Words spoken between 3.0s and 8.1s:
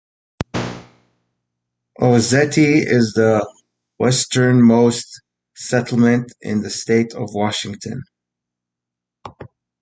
the westernmost settlement in the state of Washington.